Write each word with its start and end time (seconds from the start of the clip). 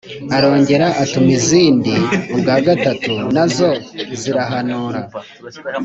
Arongera 0.37 0.87
atuma 1.03 1.31
izindi 1.37 1.93
ubwa 2.33 2.55
gatatu, 2.67 3.11
na 3.35 3.45
zo 3.55 3.69
zirahanura. 4.19 5.01